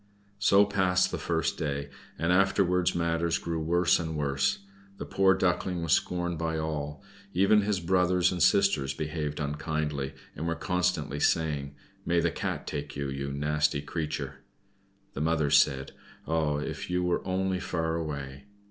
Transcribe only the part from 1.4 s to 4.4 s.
day, and afterwards matters grew worse and